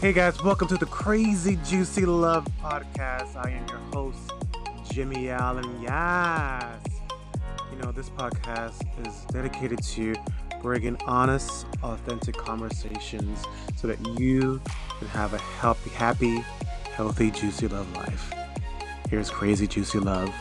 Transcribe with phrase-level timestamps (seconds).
[0.00, 3.36] Hey guys, welcome to the Crazy Juicy Love Podcast.
[3.36, 4.32] I am your host,
[4.90, 5.82] Jimmy Allen.
[5.82, 6.80] Yes.
[7.70, 10.14] You know, this podcast is dedicated to
[10.62, 13.44] bringing honest, authentic conversations
[13.76, 14.62] so that you
[14.98, 16.42] can have a healthy, happy,
[16.94, 18.32] healthy, juicy love life.
[19.10, 20.34] Here's Crazy Juicy Love.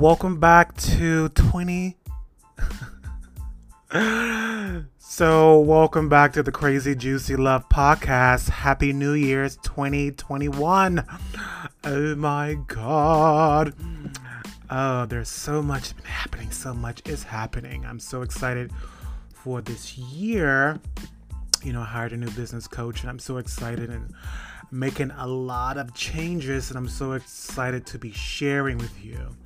[0.00, 1.94] Welcome back to 20.
[4.96, 8.48] so, welcome back to the Crazy Juicy Love podcast.
[8.48, 11.04] Happy New Year's 2021.
[11.84, 13.74] Oh my God.
[14.70, 16.50] Oh, there's so much happening.
[16.50, 17.84] So much is happening.
[17.84, 18.72] I'm so excited
[19.34, 20.80] for this year.
[21.62, 24.14] You know, I hired a new business coach, and I'm so excited and
[24.70, 29.36] making a lot of changes, and I'm so excited to be sharing with you.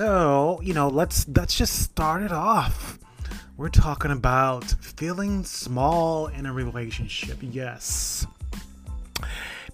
[0.00, 2.98] So, you know, let's let's just start it off.
[3.58, 7.36] We're talking about feeling small in a relationship.
[7.42, 8.26] Yes.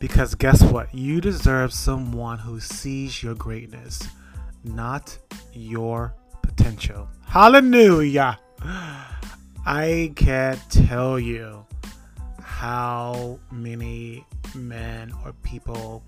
[0.01, 0.93] Because guess what?
[0.93, 4.03] You deserve someone who sees your greatness,
[4.65, 5.17] not
[5.53, 7.07] your potential.
[7.29, 8.41] Hallelujah.
[9.65, 11.65] I can't tell you
[12.43, 16.03] how many men or people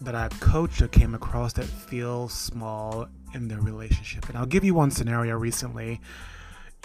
[0.00, 4.28] that I've coached or came across that feel small in their relationship.
[4.28, 6.00] And I'll give you one scenario recently.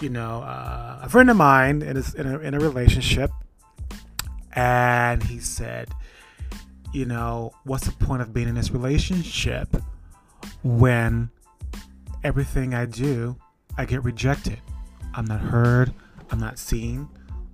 [0.00, 3.30] You know, uh, a friend of mine is in, a, in a relationship,
[4.52, 5.88] and he said,
[6.92, 9.68] you know, what's the point of being in this relationship
[10.62, 11.30] when
[12.22, 13.36] everything I do,
[13.76, 14.60] I get rejected?
[15.14, 15.92] I'm not heard,
[16.30, 17.08] I'm not seen,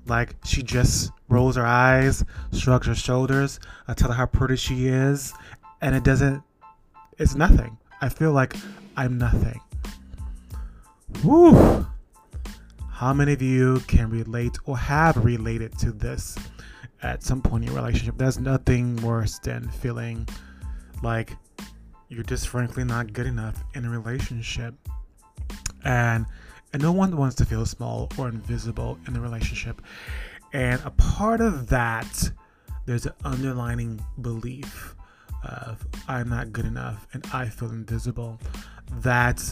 [0.06, 3.58] like she just rolls her eyes, shrugs her shoulders.
[3.88, 5.32] I tell her how pretty she is,
[5.80, 6.42] and it doesn't.
[7.18, 7.78] It's nothing.
[8.00, 8.54] I feel like
[8.96, 9.60] I'm nothing.
[11.24, 11.86] Woo!
[12.90, 16.36] How many of you can relate or have related to this
[17.02, 18.16] at some point in your relationship?
[18.16, 20.28] There's nothing worse than feeling
[21.02, 21.32] like
[22.08, 24.74] you're just frankly not good enough in a relationship.
[25.84, 26.26] And
[26.72, 29.80] and no one wants to feel small or invisible in the relationship.
[30.52, 32.30] And a part of that,
[32.86, 34.94] there's an underlining belief
[35.44, 38.40] of I'm not good enough and I feel invisible.
[38.90, 39.42] That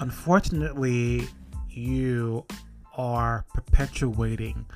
[0.00, 1.28] unfortunately
[1.70, 2.44] you
[2.96, 4.66] are perpetuating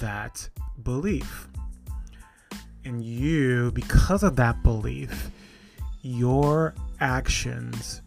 [0.00, 0.48] that
[0.82, 1.48] belief.
[2.84, 5.30] And you, because of that belief,
[6.02, 8.02] your actions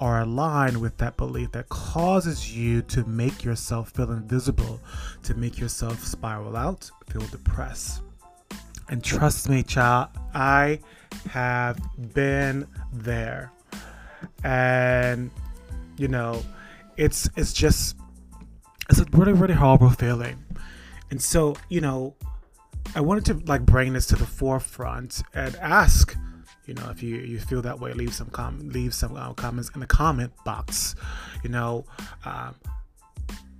[0.00, 4.80] are aligned with that belief that causes you to make yourself feel invisible,
[5.22, 8.02] to make yourself spiral out, feel depressed.
[8.88, 10.80] And trust me, child, I
[11.30, 11.78] have
[12.14, 13.52] been there.
[14.44, 15.30] And
[15.96, 16.42] you know,
[16.96, 17.96] it's it's just
[18.90, 20.44] it's a really, really horrible feeling.
[21.10, 22.14] And so, you know,
[22.94, 26.16] I wanted to like bring this to the forefront and ask
[26.66, 29.70] you know if you you feel that way leave some com- leave some uh, comments
[29.74, 30.94] in the comment box.
[31.42, 31.84] You know
[32.24, 32.54] um,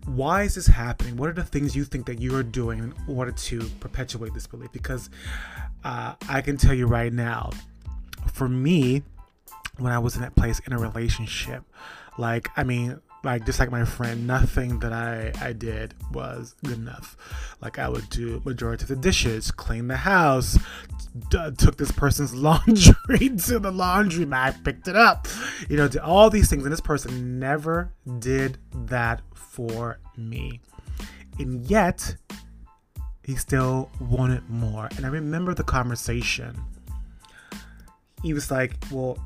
[0.07, 1.17] why is this happening?
[1.17, 4.73] What are the things you think that you're doing in order to perpetuate this belief?
[4.73, 5.11] Because
[5.85, 7.51] uh, i can tell you right now
[8.33, 9.03] for me
[9.79, 11.65] when i was in that place in a relationship.
[12.19, 16.79] Like i mean like just like my friend nothing that i i did was good
[16.79, 17.17] enough.
[17.61, 20.59] Like i would do majority of the dishes clean the house
[21.31, 25.27] d- took this person's laundry to the laundry mat picked it up
[25.69, 26.65] you know did all these things.
[26.65, 30.61] And this person never did that for me.
[31.39, 32.17] And yet
[33.25, 34.89] he still wanted more.
[34.97, 36.61] And i remember the conversation.
[38.23, 39.19] He was like well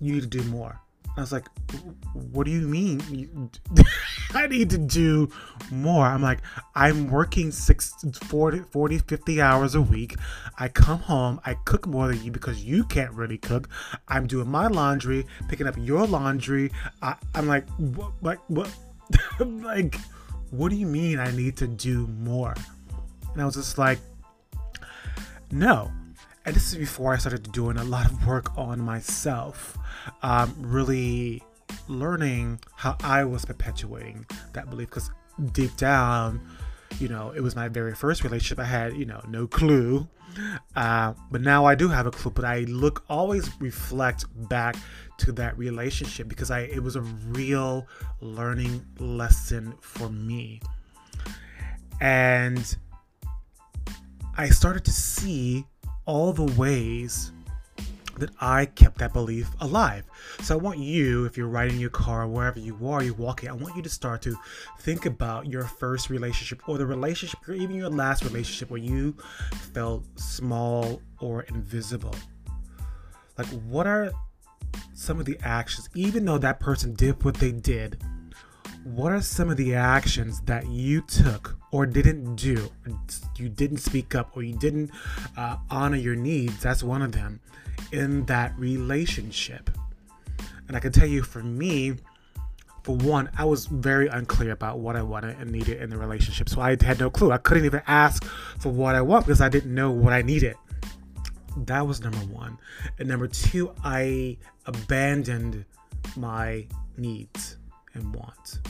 [0.00, 0.80] you need to do more
[1.18, 1.48] I was like,
[2.12, 3.50] what do you mean?
[4.34, 5.28] I need to do
[5.68, 6.06] more.
[6.06, 6.38] I'm like,
[6.76, 7.92] I'm working six,
[8.28, 10.14] 40, 40, 50 hours a week.
[10.60, 13.68] I come home, I cook more than you because you can't really cook.
[14.06, 16.70] I'm doing my laundry, picking up your laundry.
[17.02, 18.72] I, am like, what, like, what?
[19.40, 19.96] like,
[20.50, 22.54] what do you mean I need to do more?
[23.32, 23.98] And I was just like,
[25.50, 25.90] no.
[26.48, 29.76] And this is before I started doing a lot of work on myself
[30.22, 31.42] um, really
[31.88, 34.24] learning how I was perpetuating
[34.54, 35.10] that belief because
[35.52, 36.40] deep down,
[36.98, 38.58] you know, it was my very first relationship.
[38.58, 40.08] I had, you know, no clue.
[40.74, 44.74] Uh, but now I do have a clue, but I look always reflect back
[45.18, 47.86] to that relationship because I it was a real
[48.22, 50.62] learning lesson for me.
[52.00, 52.74] And
[54.38, 55.66] I started to see
[56.08, 57.32] all the ways
[58.16, 60.04] that I kept that belief alive.
[60.40, 63.52] So I want you, if you're riding your car, wherever you are, you're walking, I
[63.52, 64.34] want you to start to
[64.80, 69.16] think about your first relationship or the relationship or even your last relationship where you
[69.74, 72.14] felt small or invisible.
[73.36, 74.10] Like, what are
[74.94, 78.02] some of the actions, even though that person did what they did?
[78.94, 82.70] What are some of the actions that you took or didn't do?
[83.36, 84.90] You didn't speak up or you didn't
[85.36, 86.62] uh, honor your needs.
[86.62, 87.38] That's one of them
[87.92, 89.68] in that relationship.
[90.66, 91.96] And I can tell you for me,
[92.82, 96.48] for one, I was very unclear about what I wanted and needed in the relationship.
[96.48, 97.30] So I had no clue.
[97.30, 98.24] I couldn't even ask
[98.58, 100.56] for what I want because I didn't know what I needed.
[101.58, 102.56] That was number one.
[102.98, 105.66] And number two, I abandoned
[106.16, 107.57] my needs
[107.98, 108.60] and wants.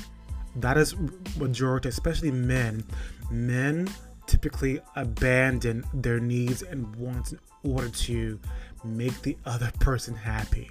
[0.56, 0.96] That is
[1.38, 2.84] majority, especially men.
[3.30, 3.88] Men
[4.26, 8.38] typically abandon their needs and wants in order to
[8.84, 10.70] make the other person happy.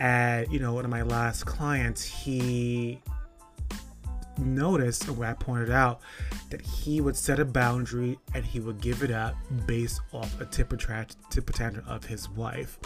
[0.00, 3.00] And you know, one of my last clients, he
[4.38, 6.00] noticed, or I pointed out,
[6.50, 9.34] that he would set a boundary and he would give it up
[9.66, 12.78] based off a temper, tra- temper tantrum of his wife.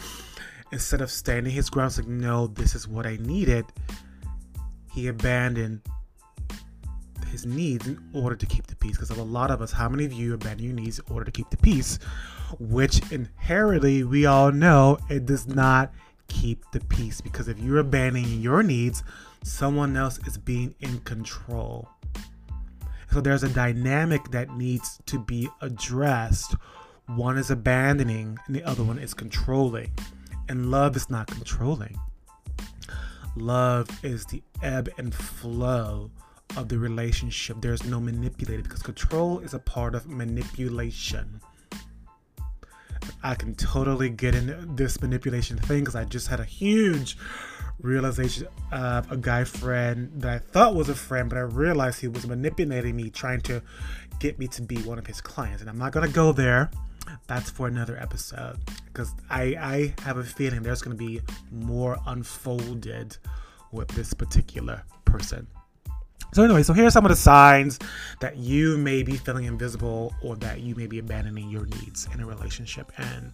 [0.72, 3.66] Instead of standing his ground, like, no, this is what I needed,
[4.92, 5.80] he abandoned
[7.28, 8.92] his needs in order to keep the peace.
[8.92, 11.24] Because of a lot of us, how many of you abandon your needs in order
[11.24, 11.98] to keep the peace?
[12.58, 15.92] Which inherently we all know it does not
[16.28, 17.20] keep the peace.
[17.20, 19.02] Because if you're abandoning your needs,
[19.42, 21.88] someone else is being in control.
[23.10, 26.54] So there's a dynamic that needs to be addressed.
[27.06, 29.90] One is abandoning, and the other one is controlling.
[30.48, 31.98] And love is not controlling.
[33.36, 36.10] Love is the ebb and flow
[36.56, 37.56] of the relationship.
[37.60, 41.40] There's no manipulating because control is a part of manipulation.
[43.22, 47.16] I can totally get in this manipulation thing because I just had a huge
[47.80, 52.08] realization of a guy friend that I thought was a friend, but I realized he
[52.08, 53.62] was manipulating me, trying to
[54.20, 55.62] get me to be one of his clients.
[55.62, 56.70] And I'm not gonna go there.
[57.26, 61.20] That's for another episode because I I have a feeling there's gonna be
[61.50, 63.16] more unfolded
[63.72, 65.46] with this particular person.
[66.34, 67.78] So anyway, so here are some of the signs
[68.20, 72.20] that you may be feeling invisible or that you may be abandoning your needs in
[72.20, 72.90] a relationship.
[72.96, 73.32] And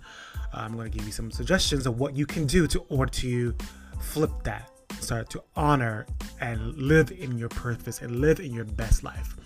[0.53, 3.13] uh, I'm going to give you some suggestions of what you can do to order
[3.13, 3.55] to
[4.01, 4.69] flip that,
[4.99, 6.07] start to honor
[6.41, 9.37] and live in your purpose and live in your best life.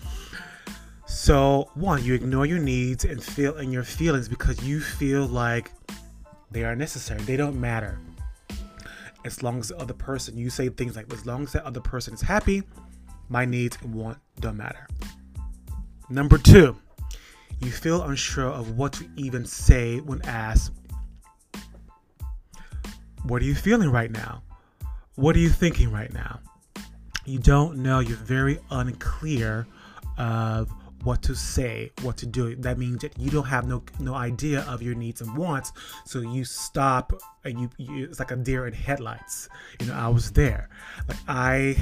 [1.23, 5.71] So one, you ignore your needs and feel in your feelings because you feel like
[6.51, 7.21] they are necessary.
[7.21, 7.97] They don't matter.
[9.23, 11.79] As long as the other person, you say things like, as long as that other
[11.79, 12.63] person is happy,
[13.29, 14.85] my needs and want don't matter.
[16.09, 16.75] Number two,
[17.61, 20.73] you feel unsure of what to even say when asked,
[23.23, 24.43] What are you feeling right now?
[25.15, 26.41] What are you thinking right now?
[27.23, 29.65] You don't know, you're very unclear
[30.17, 30.69] of
[31.03, 32.55] what to say, what to do.
[32.55, 35.71] That means that you don't have no no idea of your needs and wants.
[36.05, 37.13] So you stop
[37.43, 39.49] and you, you it's like a deer in headlights.
[39.79, 40.69] You know, I was there.
[41.07, 41.75] Like I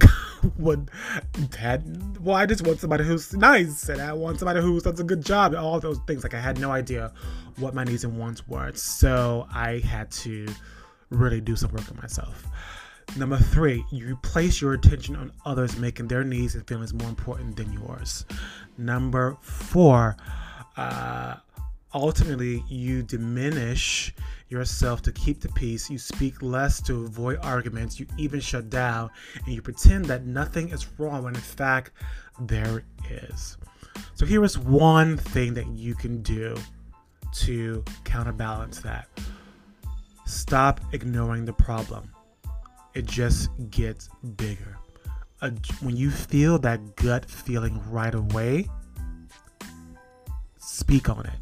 [0.58, 0.90] would
[1.56, 5.04] had well, I just want somebody who's nice and I want somebody who does a
[5.04, 6.22] good job and all those things.
[6.22, 7.12] Like I had no idea
[7.58, 8.72] what my needs and wants were.
[8.74, 10.46] So I had to
[11.10, 12.46] really do some work on myself.
[13.14, 17.56] Number three, you place your attention on others, making their needs and feelings more important
[17.56, 18.26] than yours.
[18.76, 20.16] Number four,
[20.76, 21.36] uh,
[21.94, 24.12] ultimately, you diminish
[24.48, 25.88] yourself to keep the peace.
[25.90, 27.98] You speak less to avoid arguments.
[27.98, 29.10] You even shut down
[29.44, 31.92] and you pretend that nothing is wrong when in fact
[32.40, 33.56] there is.
[34.14, 36.56] So, here is one thing that you can do
[37.32, 39.08] to counterbalance that
[40.26, 42.10] stop ignoring the problem,
[42.96, 44.78] it just gets bigger.
[45.82, 48.70] When you feel that gut feeling right away,
[50.56, 51.38] speak on it.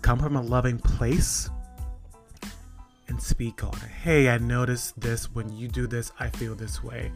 [0.00, 1.50] Come from a loving place
[3.08, 3.90] and speak on it.
[4.02, 5.30] Hey, I noticed this.
[5.30, 7.12] When you do this, I feel this way.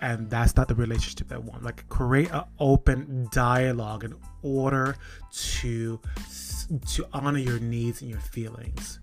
[0.00, 1.62] And that's not the relationship I want.
[1.62, 4.96] Like create an open dialogue in order
[5.58, 6.00] to
[6.86, 8.98] to honor your needs and your feelings.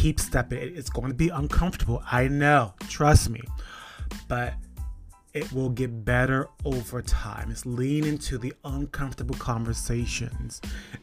[0.00, 0.60] Keep stepping.
[0.76, 2.04] It's going to be uncomfortable.
[2.10, 2.72] I know.
[2.88, 3.40] Trust me.
[4.28, 4.54] But
[5.34, 7.50] it will get better over time.
[7.50, 10.60] It's lean into the uncomfortable conversations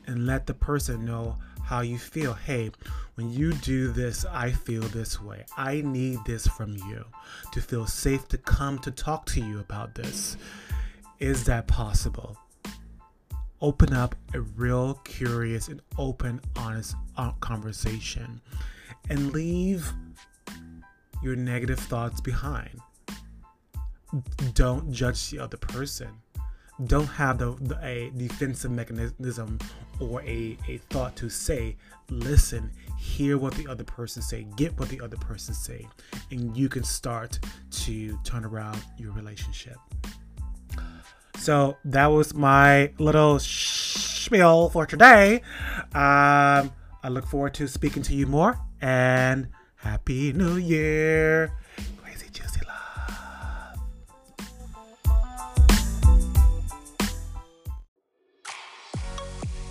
[0.08, 2.34] and let the person know how you feel.
[2.34, 2.72] Hey,
[3.16, 5.44] when you do this, I feel this way.
[5.58, 7.04] I need this from you
[7.52, 10.38] to feel safe to come to talk to you about this.
[11.20, 12.38] Is that possible?
[13.62, 18.42] open up a real curious and open, honest uh, conversation
[19.10, 19.92] and leave
[21.22, 22.80] your negative thoughts behind.
[24.54, 26.10] Don't judge the other person.
[26.88, 29.60] Don't have the, the a defensive mechanism
[30.00, 31.78] or a, a thought to say,
[32.10, 35.88] listen, hear what the other person say, get what the other person say,
[36.32, 37.40] and you can start
[37.72, 39.78] to turn around your relationship.
[41.38, 45.42] So that was my little spiel for today.
[45.94, 46.72] Um,
[47.04, 51.52] I look forward to speaking to you more and Happy New Year.
[52.02, 53.80] Crazy Juicy Love.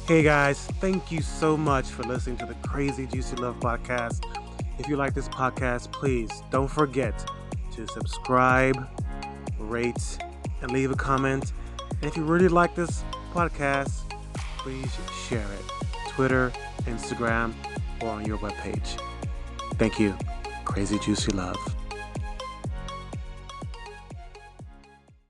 [0.06, 4.24] Hey guys, thank you so much for listening to the Crazy Juicy Love podcast.
[4.78, 7.14] If you like this podcast, please don't forget
[7.72, 8.88] to subscribe,
[9.58, 10.18] rate,
[10.62, 11.52] and leave a comment.
[11.90, 14.10] And if you really like this podcast,
[14.58, 14.90] please
[15.28, 15.64] share it.
[16.08, 17.54] Twitter, Instagram,
[18.04, 19.00] or on your webpage.
[19.78, 20.16] Thank you.
[20.64, 21.83] Crazy Juicy Love.